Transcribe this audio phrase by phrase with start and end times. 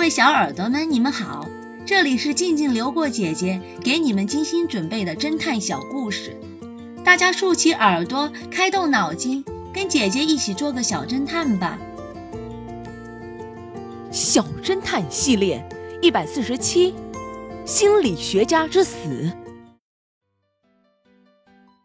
[0.00, 1.46] 各位小耳朵们，你们好，
[1.84, 6.40] 这里是静静流过姐姐给你们精心准备的侦探小故事，
[7.04, 9.44] 大家竖起耳朵，开动脑筋，
[9.74, 11.78] 跟姐姐一起做个小侦探吧。
[14.10, 15.62] 小侦探系列
[16.00, 16.94] 一百四十七，
[17.66, 19.30] 心理学家之死。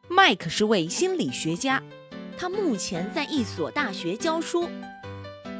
[0.08, 1.84] 麦克是位心理学家，
[2.38, 4.70] 他目前在一所大学教书。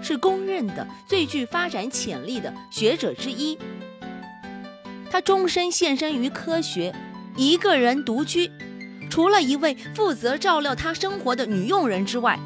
[0.06, 3.58] 是公认的最具发展潜力的学者之一。
[5.10, 6.94] 他终身献身于科学，
[7.36, 8.52] 一个人独居，
[9.10, 12.40] 除了一位负责照料他生活的女佣人之外，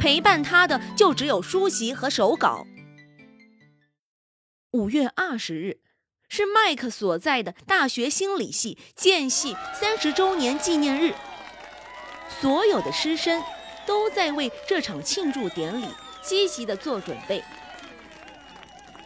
[0.00, 2.66] 陪伴他的就只有书籍和手稿。
[4.72, 5.78] 五月二十日
[6.28, 11.14] 是麦克所在的大学心理系建系三十周年纪念日，
[12.40, 13.40] 所有的师生
[13.86, 15.86] 都在为这场庆祝典礼。
[16.24, 17.44] 积极的做准备。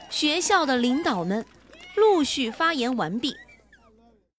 [0.08, 1.44] 学校的领导们
[1.96, 3.36] 陆续发言完毕，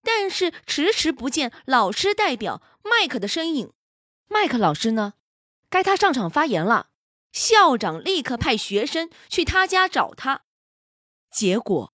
[0.03, 3.71] 但是迟迟不见老师代表麦克的身影。
[4.27, 5.13] 麦克老师呢？
[5.69, 6.87] 该他上场发言了。
[7.31, 10.41] 校长立刻派学生去他家找他，
[11.31, 11.93] 结果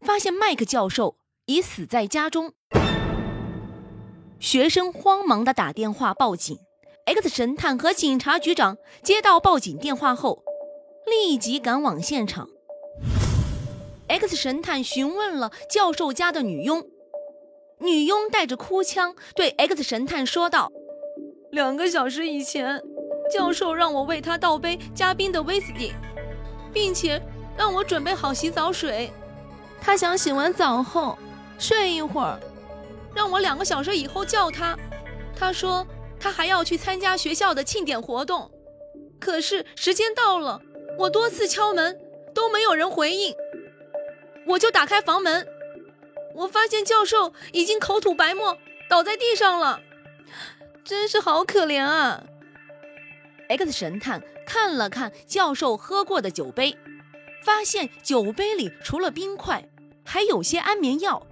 [0.00, 2.54] 发现麦克教授已死在家中。
[4.40, 6.58] 学生慌忙的打电话报警。
[7.04, 10.44] X 神探和警察局长接到报警电话后，
[11.04, 12.48] 立即赶往现场。
[14.06, 16.86] X 神探询问了教授家的女佣，
[17.78, 20.70] 女佣带着哭腔对 X 神探说道
[21.50, 22.80] ：“两个小时以前，
[23.34, 25.92] 教授让我为他倒杯加冰的威士忌，
[26.72, 27.20] 并且
[27.58, 29.10] 让我准备好洗澡水。
[29.80, 31.18] 他想洗完澡后
[31.58, 32.38] 睡一会儿，
[33.12, 34.78] 让我两个小时以后叫他。
[35.34, 35.84] 他说。”
[36.22, 38.48] 他还要去参加学校的庆典活动，
[39.18, 40.62] 可是时间到了，
[40.96, 41.98] 我多次敲门
[42.32, 43.34] 都没有人回应，
[44.46, 45.44] 我就打开房门，
[46.36, 48.56] 我发现教授已经口吐白沫
[48.88, 49.80] 倒在地上了，
[50.84, 52.22] 真是好可怜啊
[53.48, 56.76] ！X 神探看了看教授喝过的酒杯，
[57.44, 59.68] 发现酒杯里除了冰块，
[60.04, 61.26] 还有些安眠药，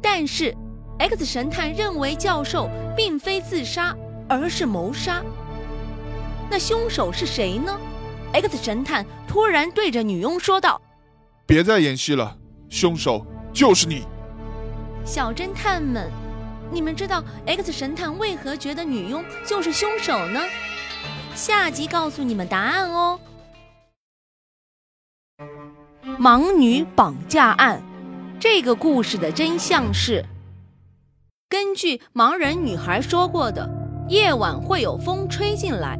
[0.00, 0.54] 但是。
[0.98, 3.94] X 神探认为教授并非自杀，
[4.28, 5.22] 而是谋杀。
[6.50, 7.78] 那凶手是谁呢
[8.32, 10.80] ？X 神探突然对着女佣说道
[11.46, 12.36] ：“别再演戏了，
[12.70, 14.04] 凶手就是你。”
[15.04, 16.10] 小侦探们，
[16.72, 20.40] 你们知道 X 神探为何觉得女佣就是凶手呢？
[21.34, 23.20] 下集告诉你们答案哦。
[26.18, 27.82] 盲女绑架案，
[28.40, 30.24] 这个故事的真相是。
[31.48, 33.70] 根据盲人女孩说过的，
[34.08, 35.96] 夜晚会有风吹进来，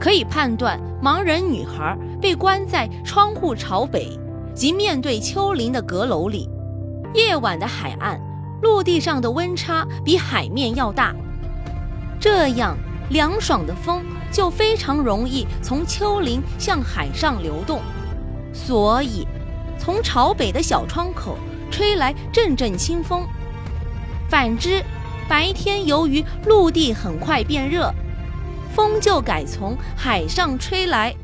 [0.00, 4.18] 可以判断盲人女孩被关在窗户朝北
[4.52, 6.50] 及面对丘陵的阁楼里。
[7.14, 8.20] 夜晚的海岸，
[8.60, 11.14] 陆地上的温差比海面要大，
[12.18, 12.76] 这样
[13.10, 17.80] 凉爽的风就非常容易从丘陵向海上流动，
[18.52, 19.24] 所以
[19.78, 21.38] 从朝北的小窗口
[21.70, 23.24] 吹来阵阵清风。
[24.28, 24.84] 反之，
[25.28, 27.92] 白天由于陆地很快变热，
[28.74, 31.14] 风就改从海上吹来。